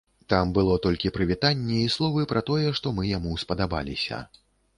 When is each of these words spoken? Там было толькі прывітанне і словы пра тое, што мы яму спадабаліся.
Там 0.31 0.51
было 0.57 0.77
толькі 0.85 1.11
прывітанне 1.17 1.77
і 1.81 1.91
словы 1.97 2.25
пра 2.33 2.43
тое, 2.49 2.67
што 2.81 2.95
мы 3.01 3.07
яму 3.13 3.37
спадабаліся. 3.45 4.25